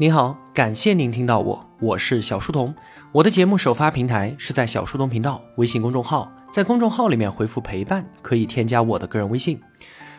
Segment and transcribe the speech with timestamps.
[0.00, 2.74] 您好，感谢您听到我，我是小书童。
[3.12, 9.60] 我的节目首发平台是在小书童频道微信公众号，在公众号里面回复陪伴，可以添加我的个人微信。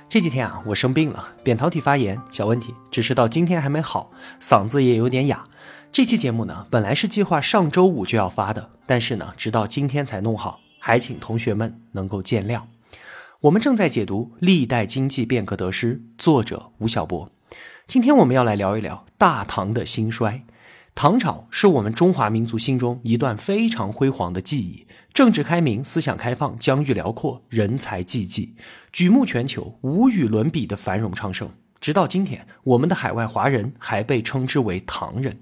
[0.08, 5.44] 这几天啊，我生病了，扁桃体发炎，小问题，只是到今天还没好，嗓子也有点哑。
[5.92, 12.62] 这期节目呢，本来是计划上周五就要发的，但是呢，直到今天才弄好，还请同学们能够见谅。
[13.40, 17.32] 我们正在解读《历代经济变革得失》，作者吴晓波。
[17.92, 20.46] 今天我们要来聊一聊大唐的兴衰。
[20.96, 28.56] 唐朝是我们中华民族心中一段非常辉煌的记忆，政治开明，思想开放，疆域辽阔，人才济济，
[28.94, 31.52] 举目全球，无与伦比的繁荣昌盛。
[31.82, 35.42] 直到今天，我们的海外华人还被称之为唐人。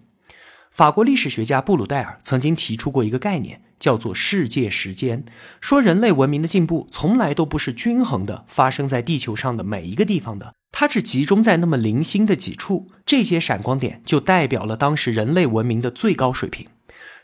[0.72, 5.24] 法国历史学家布鲁代尔曾经提出过一个概念，叫做“世界时间”，
[5.62, 10.54] 说人类文明的进步从来都不是均衡的，发生在地球上的每一个地方的。
[10.72, 16.68] 它只集中在那么零星的几处，这些闪光点就代表了当时人类文明的最高水平。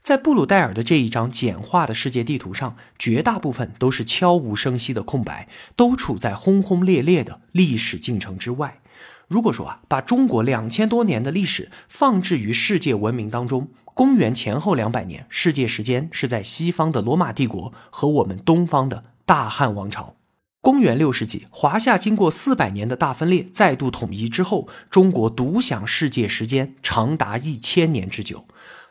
[0.02, 8.82] 在布鲁戴尔的这一张简化的世界地图上，绝大部分都是悄无声息的空白，都处在轰轰烈烈的历史进程之外。
[9.28, 20.18] 如果说啊，把中国两千多年的历史放置于世界文明当中，公元前后两百年，世界时间是在西方的罗马帝国和我们东方的大汉王朝。
[20.60, 28.44] 公元六世纪，华夏经过四百年的大分裂，再度统一之后，中国独享世界时间长达一千年之久。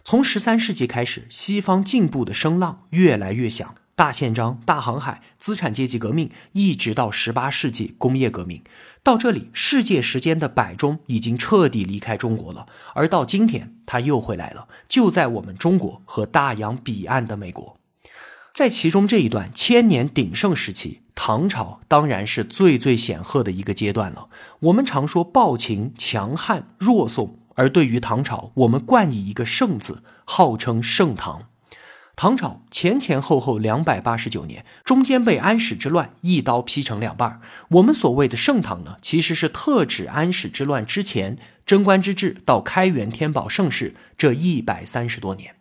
[0.02, 8.62] 从十三世纪开始，西方进步的声浪越来越响，大宪章、大航海、资产阶级革命，一直到十八世纪工业革命，
[9.05, 12.67] 到这里，世界时间的摆钟已经彻底离开中国了。
[12.95, 17.78] 而到今天，它又回来了，就在我们中国和大洋彼岸的美国。
[18.53, 24.29] 在其中这一段千年鼎盛时期，唐朝当然是最最显赫的一个阶段了。
[24.61, 31.47] 我们常说暴秦、强汉、弱宋，而对于唐朝，我们冠以一个“盛”字，号称盛唐。
[32.17, 37.41] 唐朝前前后后两百八十九年，中间被安史之乱一刀劈成两半。
[37.70, 41.36] 我们所谓的盛唐呢，其实是特指安史之乱之前
[41.67, 45.57] 贞观之治到开元天宝盛世这一百三十多年。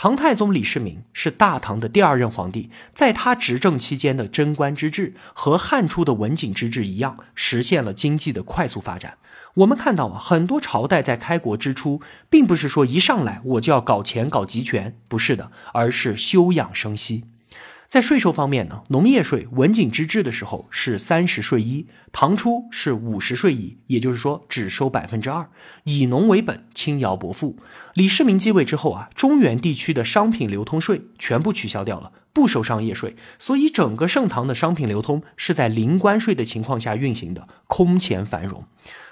[0.00, 9.18] 唐太宗李世民是大唐的第二任皇帝，在他执政期间的贞观之治和汉初的文景之治一样，实现了经济的快速发展。
[9.54, 12.00] 我们看到啊，很多朝代在开国之初，
[12.30, 17.24] 并不是说一上来我就要搞钱搞集权，不是的，而是休养生息。
[17.88, 25.48] 在税收方面呢，农业税文景之治的时候是三十税一，唐初是五十税一，也就是说只收百分之二，
[25.84, 27.56] 以农为本，轻徭薄赋。
[27.94, 38.64] 李世民继位之后啊，中原地区的商品流通税全部取消掉了，不收商业税，所以整个盛唐的商品流通是在零关税的情况下运行的，空前繁荣。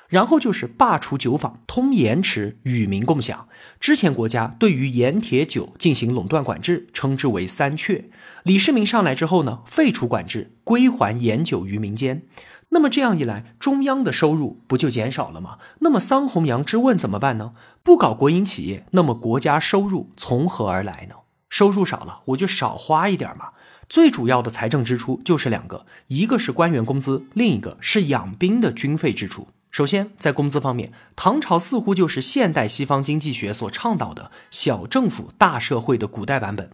[0.08, 3.48] 然后就是罢除酒坊，通盐池，与民共享。
[3.80, 8.04] 之前国家对于盐铁酒进行垄断管制，称之为三缺。
[8.44, 12.22] 李世民上来之后呢，废除管制，归还盐酒于民间。
[12.70, 15.58] 那么这样一来，中央的收入不就减少了吗？
[15.80, 17.52] 那么桑弘羊之问怎么办呢？
[17.82, 21.14] 不搞国营企业，那么国家收入从何而来呢？
[21.48, 23.50] 收入少了，我就少花一点嘛。
[23.88, 29.46] 最主要的财政支出就是两个，一个是官员工资，另一个是养兵的军费支出。
[29.76, 36.70] 首先，在工资方面，唐朝似乎就是现代西方经济学所倡导的小政府大社会的古代版本。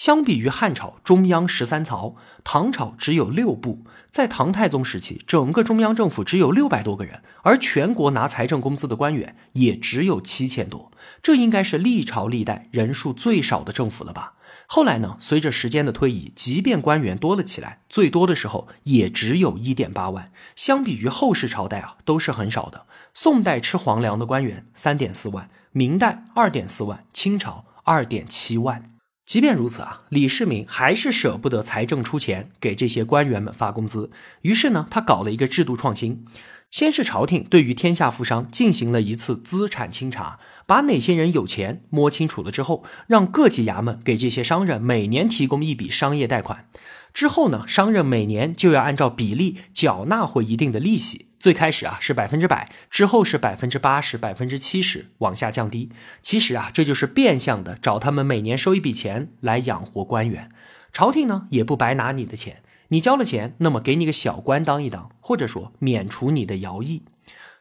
[0.00, 3.84] 相比于汉朝中央十三曹，唐朝只有六部。
[4.08, 10.90] 在唐太宗时期，整个中央政府只有六百多个人，而全国拿财政工资的官员也只有七千多。
[11.22, 14.32] 这应该是历朝历代人数最少的政府了吧？
[14.66, 15.18] 后来呢？
[15.20, 20.32] 随着时间的推移，即便官员多了起来，最多的时候也只有一点八万。
[20.56, 22.86] 相比于后世朝代啊，都是很少的。
[23.12, 28.89] 宋代吃皇粮的官员三点四万，明代二点四万，清朝二点七万。
[29.30, 34.10] 即便如此啊，李世民还是舍不得财政出钱给这些官员们发工资。
[34.42, 36.24] 于是呢，他搞了一个制度创新。
[36.68, 46.66] 先是朝廷对于天下富商进行了一次资产清查，把哪些人有钱摸清楚了之后，让各级衙门给这些商人每年提供一笔商业贷款。
[47.14, 51.29] 之后呢，商人每年就要按照比例缴纳回一定的利息。
[51.40, 55.88] 最开始啊是百分之百，之后是百分之八十、百分之七十，往下降低。
[56.20, 60.50] 其实啊，这就是变相的找他们每年收一笔钱来养活官员。
[60.92, 62.62] 朝廷呢也不白拿你的钱。
[62.88, 67.04] 你交了钱，那么给你个小官当一当，或者说免除你的徭役。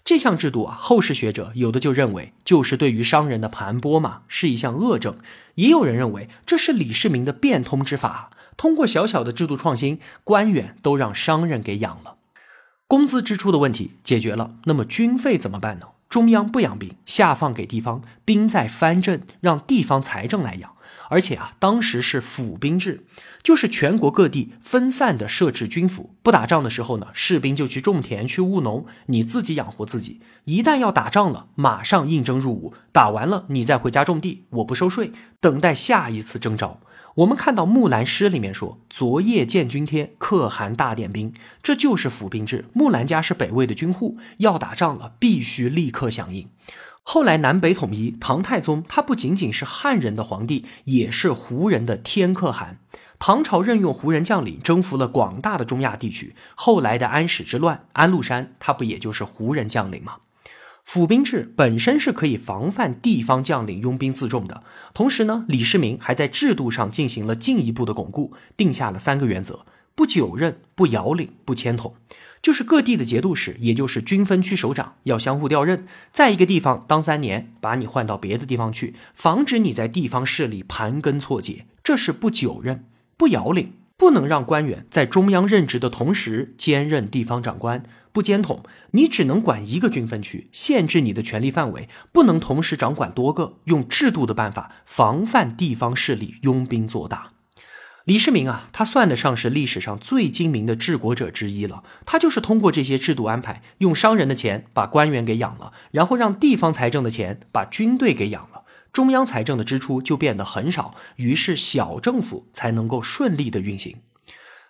[0.04, 5.14] 这项制度啊，后世学者有的就认为就是对于商人的盘剥嘛，是一项恶政；
[5.56, 12.18] 也有人认为这是李世民的变通之法，通过小小的制度创新，官员都让商人给养了。
[12.90, 15.90] 工资支出的问题解决了，那么军费怎么办呢？
[16.10, 20.72] 中央不养兵，下放给地方，兵在藩镇，让地方财政来养。
[21.10, 23.06] 而且啊，当时是府兵制，
[23.44, 26.16] 就是全国各地分散的设置军府。
[26.24, 30.20] 不打仗的时候呢，士兵就去种田、去务农，你自己养活自己。
[30.46, 36.80] 一旦要打仗了，马上应征入伍，打完了你再回家种地，我不收税，等待下一次征召。
[37.20, 42.66] 我们看到《木兰诗》里面说：“昨夜见军帖，可汗大点兵。”这就是府兵制。
[42.72, 46.48] 木兰家是北魏的军户，要打仗了，必须立刻响应。
[47.04, 52.80] 后来南北统一，唐太宗他不仅仅是汉人的皇帝，也是胡人的天可汗。
[53.18, 56.34] 唐朝任用胡人将领，征服了广大的中亚地区。
[56.56, 60.14] 后来的安史之乱，安禄山他不也就是胡人将领吗？
[60.90, 64.64] 府兵制本身是可以防范地方将领拥兵自重的。
[64.92, 71.94] 同时呢，李世民还在制度上进行了进一步的巩固，定下了三个原则：不久任、不遥领、不迁统。
[72.42, 81.68] 就是各地的节度使，也就是军分区首长，要相互调任，在一个地方当三年，把你换到别的地方去，防止你在地方势力盘根错节。
[81.84, 87.84] 这是不久任、不遥领，不能让官员在中央任职的同时兼任地方长官。
[88.14, 97.34] 不兼统，你只能管一个军分区，限制你的权力范围，不能同时掌管多个，用制度的办法防范地方势力拥兵做大。
[98.06, 101.84] 李世民啊，他算得上是历史上最精明的治国者之一了。
[102.06, 113.98] 他就是通过这些制度安排，用商人的钱把官员给养了，然后让地方财政的钱把军队给养了，中央财政的支出就变得很少，于是小政府才能够顺利的运行。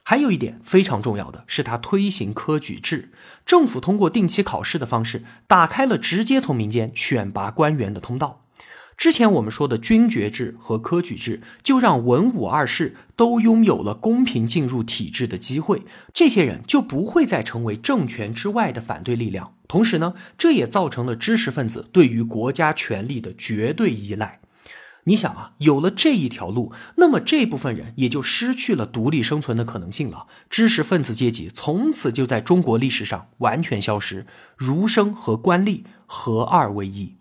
[0.03, 3.11] 还有一点非常重要的是，它推行科举制，
[3.45, 8.45] 政府通过定期考试的方式，打开了直接从民间选拔官员的通道。
[8.99, 19.53] 之前我们说的军爵制和科举制，就让文武二世都拥有了公平进入体制的机会，这些人就不会再成为政权之外的反对力量。
[19.69, 24.41] 同时呢，这也造成了知识分子对于国家权力的绝对依赖。
[25.05, 30.27] 你想啊，有了这一条路，那么这部分人也就失去了独立生存的可能性了。
[30.49, 34.25] 知识分子阶级从此就在中国历史上完全消失，
[34.57, 37.13] 儒生和官吏合二为一。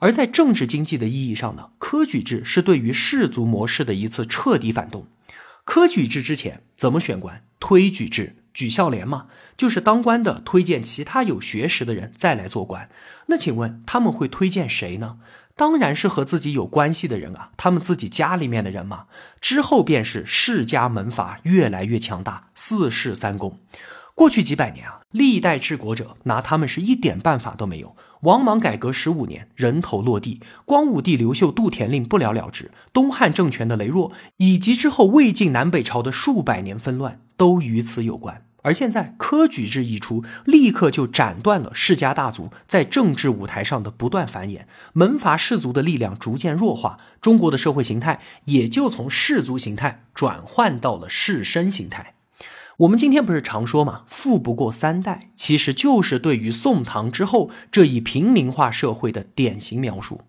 [0.00, 5.06] 而在政治经济的意义上呢，科举制是对于氏族模式的一次彻底反动。
[5.64, 7.42] 科举制之前怎么选官？
[7.60, 12.88] 推举制，举孝廉嘛，就是当官的推荐其他有学识的人再来做官。
[13.26, 15.18] 那请问他们会推荐谁呢？
[15.56, 19.06] 当然是和自己有关系的人啊，他们自己家里面的人嘛。
[19.40, 23.58] 之后便是世家门阀越来越强大，四世三公。
[24.14, 27.96] 过去几百年啊，历代治国者拿他们是一点办法都没有。
[28.22, 38.42] 王莽改革十五年，人头落地；光武帝刘秀杜田令不了了之；东汉政权的羸弱，以及之后魏晋南北朝的数百年纷乱，都与此有关。
[38.62, 44.62] 而现在科举制一出，立刻就斩断了世家大族在政治舞台上的不断繁衍，
[44.92, 52.14] 门阀士族的力量逐渐弱化，中国的社会形态也就从氏族形态转换到了士绅形态。
[52.78, 60.20] 我们今天不是常说嘛，富不过三代，其实就是对于宋唐之后这一平民化社会的典型描述。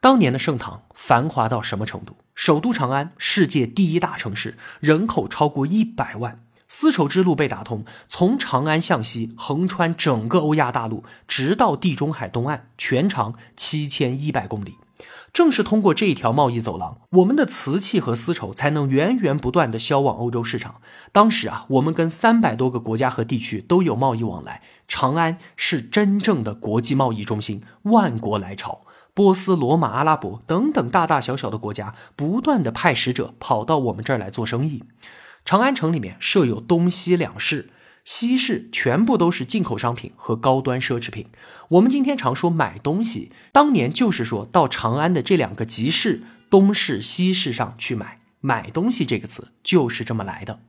[0.00, 2.16] 当年的盛唐繁华到什么程度？
[2.34, 6.40] 首都长安，世界第一大城市，人口超过一百万。
[6.66, 14.74] 丝绸之路被打通，从长安向西，横穿整个欧亚大陆，直到地中海东岸，全长七千一百公里。
[15.32, 20.80] 正是通过这一条贸易走廊，我们的瓷器和丝绸才能源源不断的销往欧洲市场。
[21.12, 28.80] 当时啊，我们跟三百多个国家和地区都有贸易往来，长安是真正的国际贸易中心，万国来朝，
[29.14, 34.84] 波斯、罗马、阿拉伯等等大大小小的国家不断的派使者跑到我们这儿来做生意。
[35.44, 37.70] 长安城里面设有东西两市。
[38.08, 41.26] 西市全部都是进口商品和高端奢侈品。
[41.68, 49.04] 我们今天常说买东西，当年就是说到长安的这两个集市东市、西市上去买买东西。
[49.04, 50.60] 这个词就是这么来的。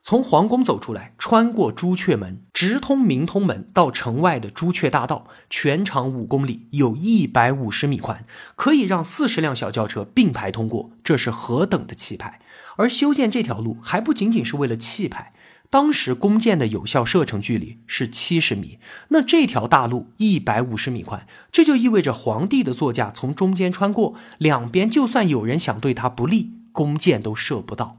[0.00, 8.24] 从皇宫走出来，穿过朱雀门，直通明通门到城外的朱雀大道，全长五公里，有一百五十米宽，
[8.56, 12.40] 可以让四十辆小轿车并排通过，这是何等的气派！
[12.78, 15.34] 而修建这条路还不仅仅是为了气派。
[15.70, 27.98] 当时弓箭的有效射程距离是七十米，那这条大路一百五十米宽，这就意味着皇帝的座驾从中间穿过，两边就算有人想对他不利，弓箭都射不到。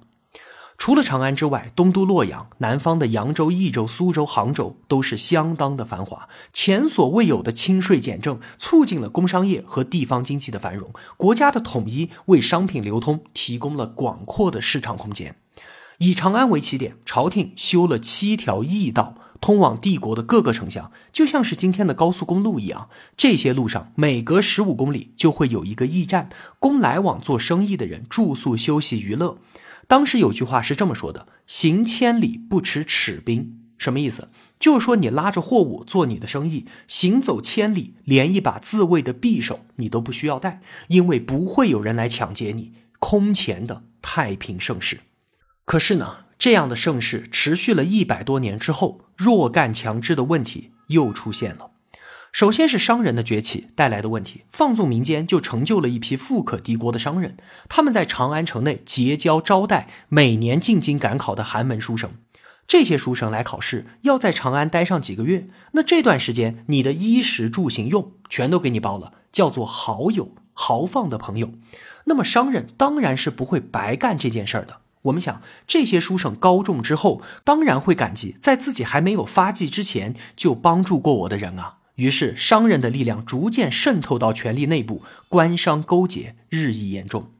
[0.80, 15.36] 除了长安之外，东都洛阳、南方的扬州、益州、苏州、杭州都是相当的繁华，前所未有的轻税简政，促进了工商业和地方经济的繁荣，国家的统一为商品流通提供了广阔的市场空间。
[16.00, 22.90] 以长安为起点，朝廷修了七条驿道，通往帝国的各个城乡，就像是今天的高速公路一样。
[23.18, 29.38] 这些路上每隔十五公里就会有一个驿站，供来往做生意的人住宿、休息、娱乐。
[29.88, 34.30] 当时有句话是这么说的：“行千里不耻尺兵。”什么意思？
[34.58, 42.72] 就是说你拉着货物做你的生意，行走千里，连一把自卫的匕首你都不需要带，因为不会有人来抢劫你。
[43.00, 45.00] 空前的太平盛世。
[45.70, 46.26] 可是呢？
[46.40, 51.70] 这样的盛世持续了一百多年之后，弱干强制的问题又出现了。
[52.32, 57.38] 首先是商人的崛起带来的问题，放纵民间就成就了一批富可敌国的商人。
[57.68, 62.14] 他们在长安城内结交招待每年进京赶考的寒门书生。
[62.68, 65.48] 这些书生来考试，要在长安待上几个月。
[65.74, 71.52] 那这段时间，你的衣食住行用全都给你包了，叫做好友豪放的朋友。
[72.06, 74.78] 那么商人当然是不会白干这件事儿的。
[75.04, 81.78] 我们想，这些书生高中之后，当然会感激在自己还没有发迹之前就帮助过我的人啊。
[81.96, 87.32] 于是，商人的力量逐渐渗透到权力内部，官商勾结日益严重。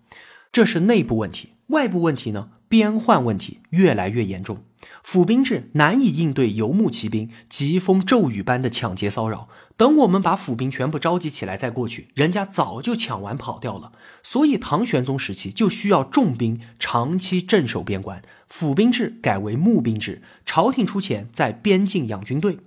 [0.52, 2.50] 这是内部问题，外部问题呢？
[2.68, 4.64] 边患问题越来越严重。
[5.04, 9.48] 府兵制难以应对游牧骑兵疾风骤雨般的抢劫骚扰。
[9.78, 13.94] 等我们把府兵全部召集起来再过去，人家早就抢完跑掉了。
[14.22, 22.60] 所以唐玄宗时期就需要重兵长期镇守边关，府兵制改为募兵制，朝廷出钱在边境养军队。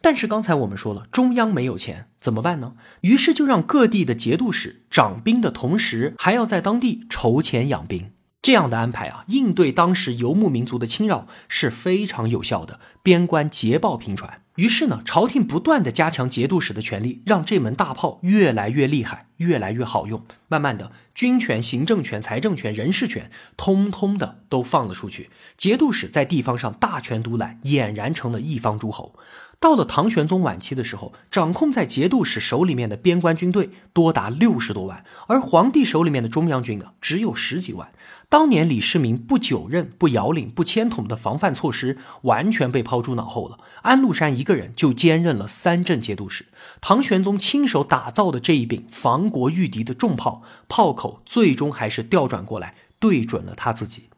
[0.00, 2.74] 但是刚才我们说了，中央没有钱，怎么办呢？
[3.02, 8.10] 于是就让各地的节度使掌兵的同时，还要在当地筹钱养兵。
[8.46, 12.78] 这样的安排啊，应对当时游牧民族的侵扰是非常有效的。
[13.02, 20.24] 边关捷报频传，于是呢，朝廷不断的加强节度使的权力，让这门大炮越来越厉害，越来越好用。
[20.46, 25.28] 慢慢的，军权、行政权、财政权、人事权，通通的都放了出去。
[25.56, 29.16] 节度使在地方上大权独揽，俨然成了一方诸侯。
[29.58, 37.88] 到了唐玄宗晚期的时候，掌控在节度使手里面的边关军队多达六十多万，而皇帝手里面的中央军呢，只有十几万。
[38.28, 43.58] 当年李世民不久任、不摇领、不签统的防范措施，完全被抛诸脑后了。
[43.82, 46.46] 安禄山一个人就兼任了三镇节度使。
[46.80, 54.08] 唐玄宗亲手打造的这一柄防国御敌的重炮，炮口最终还是调转过来，对准了他自己。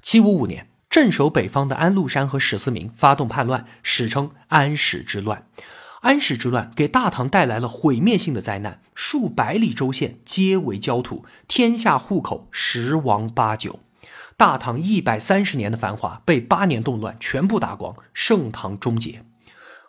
[0.00, 0.68] 七五五年。
[0.90, 5.46] 镇守北方的安禄山和史思明发动叛乱，史称安史之乱。
[6.02, 13.78] 安史之乱给大唐带来了毁灭性的灾难，数百里州县皆为焦土，天下户口十亡八九。
[14.36, 19.24] 大唐一百三十年的繁华被八年动乱全部打光，盛唐终结。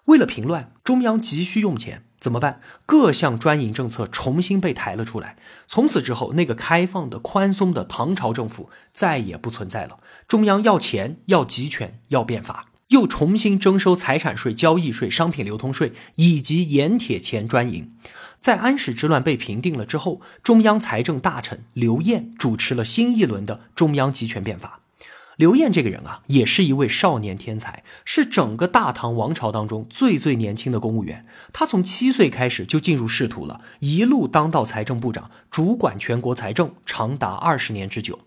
[0.06, 2.04] 为了平乱，中央急需用钱。
[2.20, 2.62] 怎么办？
[2.86, 5.36] 各项专营政策重新被抬了出来。
[5.68, 10.00] 从此之后，那个开放的、宽松的唐朝政府再也不存在了。
[10.28, 17.92] 中央要钱，要集权，要变法，又重新征收财产税、交易税、商品流通税以及盐铁钱专营。
[18.40, 24.83] 在安史之乱被平定了之后，中央财政大臣刘晏主持了新一轮的中央集权变法。
[25.38, 31.26] 刘晏这个人啊，也是一位少年天才，是整个大唐王朝当中最最年轻的公务员。
[31.52, 38.20] 他从七岁开始就进入仕途了，一路当到财政部长，主管全国财政长达二十年之久。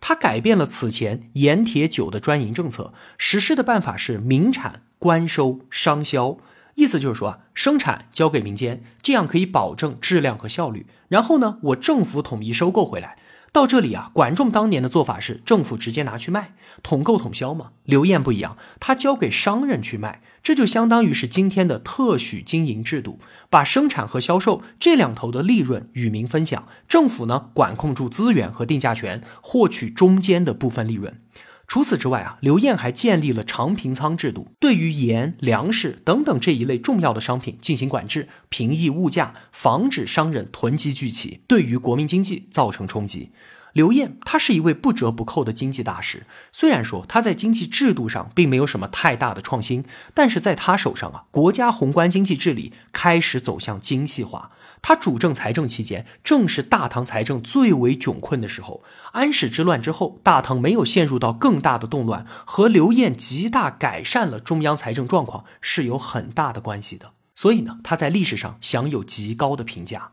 [0.00, 6.36] 他改变了此前盐铁酒的专营政策，实施的办法是民产官收商销，
[6.74, 10.86] 意思就是说啊，生产交给民间，这样可以保证质量和效率。
[11.08, 13.16] 然后呢，我政府统一收购回来。
[13.52, 16.54] 到这里啊，管仲当年的做法是政府直接拿去卖，
[16.84, 17.72] 统购统销嘛。
[17.84, 31.20] 刘晏不一样，他交给商人去卖，这就相当于是今天的特许经营制度，把生产和销售这两头的利润与民分享，政府呢管控住资源和定价权，获取中间的部分利润。
[31.70, 43.30] 除此之外啊，刘晏还建立了长平仓制度，对于盐、粮食等等这一类重要的商品进行管制，平抑物价，防止商人囤积聚齐，对于国民经济造成冲击。
[43.72, 54.50] 刘晏他是一位不折不扣的经济大师，虽然说他在经济制度上并没有什么太大的创新，但是在他手上啊，国家宏观经济治理开始走向精细化。
[54.82, 58.82] 他主政财政期间，正是大唐财政最为窘困的时候。
[59.12, 67.12] 安史之乱之后，大唐没有陷入到更大的动乱，和刘晏极大改善了中央财政状况是有很大的关系的。
[67.34, 70.12] 所以呢，他在历史上享有极高的评价。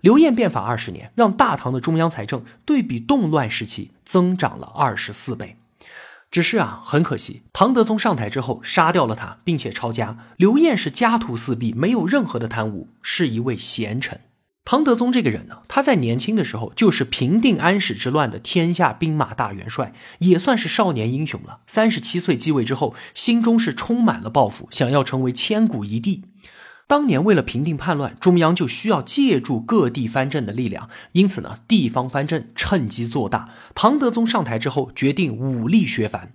[0.00, 5.56] 刘晏变法二十年，让大唐的中央财政对比动乱时期增长了二十四倍。
[6.30, 10.18] 只是啊，很可惜，唐德宗上台之后杀掉了他，并且抄家。
[10.36, 14.20] 刘晏是家徒四壁，没有任何的贪污，是一位贤臣。
[14.64, 21.60] 唐德宗这个人呢，他在年轻的时候就是平定安史之乱的天下兵马大元帅，也算是少年英雄了。
[21.68, 26.24] 三十七岁继位之后，心中是充满了抱负，想要成为千古一帝。
[26.88, 33.48] 当年为了平定叛乱，中央就需要借助各地藩镇的力量，因此呢，地方藩镇趁机做大。
[33.74, 36.32] 唐德宗上台之后，决定武力削藩。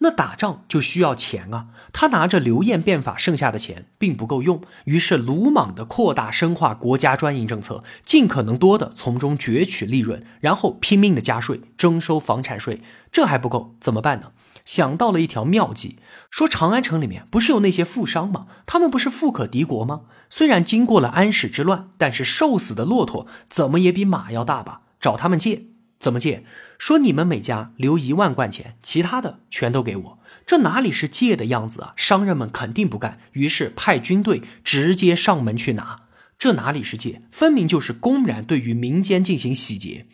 [0.00, 1.68] 那打仗就需要钱啊！
[1.90, 12.82] 他拿着刘晏变法剩下的钱并不够用，于是鲁莽地扩大深化国家专营政策，尽可能多的从中攫取利润，然后拼命的加税，征收房产税。
[13.10, 14.32] 这还不够，怎么办呢？
[14.66, 15.96] 想到了一条妙计，
[16.30, 18.48] 说长安城里面不是有那些富商吗？
[18.66, 20.02] 他们不是富可敌国吗？
[20.28, 24.82] 虽然经过了安史之乱，但是瘦死的骆驼怎么也比马要大吧？
[25.00, 25.68] 找他们借。
[25.98, 26.44] 怎么借？
[26.78, 30.18] 说你们每家留一万贯钱，其他的全都给我。
[30.44, 31.94] 这哪里是借的样子啊？
[31.96, 36.02] 商人们肯定不干，于是派军队直接上门去拿。
[36.38, 37.22] 这哪里是借？
[37.32, 40.06] 分明就是公然对于民间进行洗劫。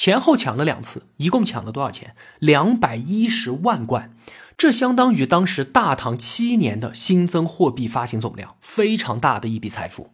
[0.00, 2.14] 前后抢了两次，一共抢了多少钱？
[2.38, 4.16] 两百一十万贯，
[4.56, 10.12] 这相当于当时大唐七年的新增货币发行总量，非常大的一笔财富。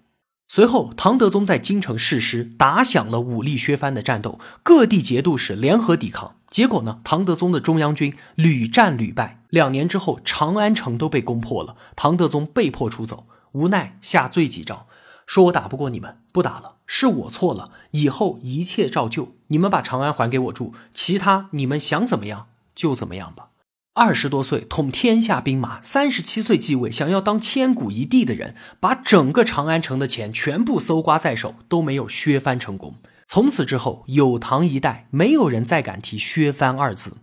[0.49, 6.35] 随后，唐德宗在京城誓师，打响了武力削藩的战斗，各地节度使联合抵抗。
[6.51, 9.45] 结果呢，唐德宗的中央军屡战屡败。
[9.51, 14.89] 两年之后，长安城都被攻破了，唐德宗被迫出走，无奈下罪己诏，
[15.25, 23.49] 说我打不过你们，不打了，是我错了，以后一切照旧，你们把长安还给我住，其他你们想怎么样就怎么样吧。
[23.95, 32.97] 二十多岁统天下兵马，三十七岁继位，想要当千古一帝的人，把整个长安城的钱全部搜刮在手，都没有削藩成功。
[33.27, 37.17] 从此之后，有唐一代，没有人再敢提削藩二字。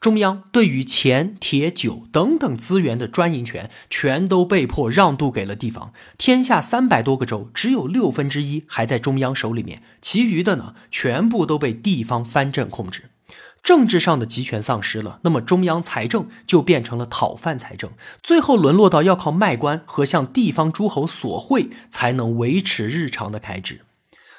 [0.00, 5.92] 中央对于钱、铁、酒等等资源的专营权，全都被迫让渡给了地方。
[6.16, 13.10] 天下三百多个州，只有六分之一还在中央手里面，其余的呢，全部都被地方藩镇控制。
[13.64, 17.90] 政治上的集权丧失了，那么中央财政就变成了讨饭财政，
[18.22, 23.80] 最后沦落到要靠卖官和向地方诸侯索贿才能维持日常的开支。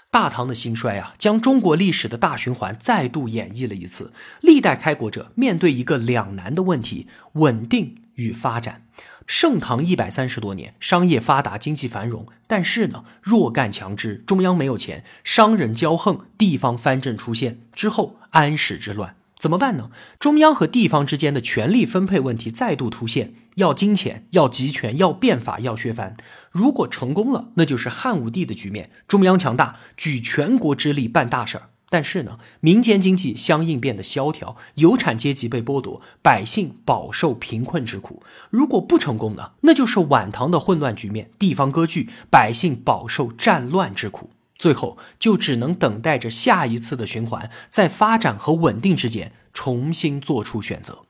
[0.10, 4.14] 大唐的兴衰啊，将中国历史的大循环再度演绎了一次。
[4.42, 8.84] 历代开国者面对一个两难的问题：稳定与发展。
[9.28, 19.16] 盛唐一百三十多年，商业发达，经济繁荣，但是呢，弱干强支，中央没有钱，商人骄横，地方藩镇出现之后，安史之乱。
[19.38, 19.92] 怎么办呢？
[20.18, 26.16] 中央和地方之间的权力分配问题再度凸现，要金钱，要集权，要变法，要削藩。
[26.52, 31.70] 如果成功了，那就是汉武帝的局面，中央强大，举全国之力办大事儿。
[31.90, 38.22] 但是呢，民间经济相应变得萧条，有产阶级被剥夺，百姓饱受贫困之苦。
[38.52, 44.30] 如果不成功呢，那就是晚唐的混乱局面，地方割据，百姓饱受战乱之苦。
[44.56, 51.06] 最后就只能等待着下一次的循环，在发展和稳定之间重新做出选择。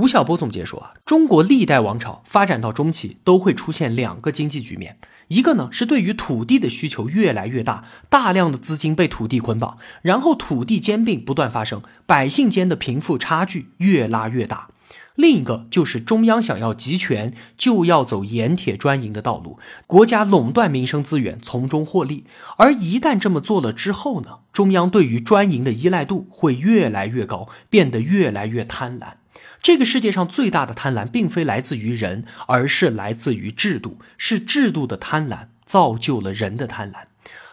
[0.00, 4.96] 吴晓波总结说啊，中国历代王朝发展到中期都会出现两个经济局面，
[5.28, 14.68] 一个呢是对于土地的需求越来越大，大量的资金被土地捆绑，然后土地兼并不断发生，百姓间的贫富差距越拉越大。
[15.16, 22.24] 另一个就是中央想要集权，就要走盐铁专营的道路，国家垄断民生资源，从中获利。
[22.56, 29.19] 而一旦这么做了之后呢，中央对于专营的依赖度会越来越高，变得越来越贪婪。
[29.62, 37.04] 这个世界上最大的贪婪，并非来自于人，而是来自于制度，是制度的贪婪造就了人的贪婪。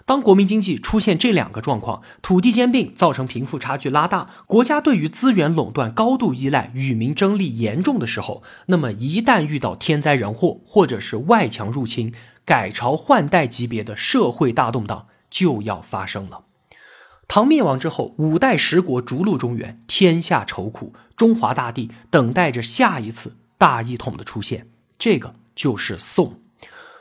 [0.05, 12.13] 当国民经济出现这两个状况，土地兼并造成贫富差距拉大，国家对于资源垄断高度依赖，与民争利严重的时候，那么一旦遇到天灾人祸或者是外强入侵，
[12.45, 16.46] 改朝换代级别的社会大动荡就要发生了。
[17.27, 26.39] 唐灭亡之后，五代十国逐鹿中原，天下愁苦，中华大地等待着下一次大一统的出现，这个就是宋。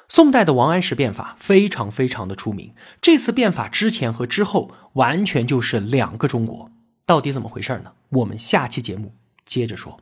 [0.08, 2.72] 宋代的王安石变法非常非常的出名。
[3.00, 6.70] 这次变法之前和之后完全就是两个中国，
[7.04, 7.92] 到底怎么回事呢？
[8.10, 9.98] 我们下期节目接着说。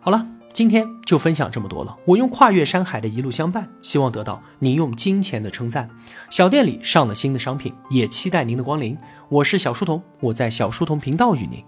[0.00, 1.96] 好了，今天就分享这么多了。
[2.06, 5.90] 我用跨越山海的一路相伴，希望得到您用金钱的称赞。
[6.30, 8.96] 小店里上了新的商品，也期待您的光临。
[9.28, 11.60] 我是小书童，我在小书童频道与您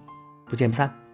[0.49, 1.06] 不见不散。